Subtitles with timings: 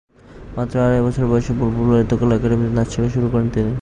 [0.57, 3.69] মাত্র আড়াই বছর বয়সে বুলবুল ললিতকলা একাডেমিতে নাচ শেখা শুরু করেন তিনি।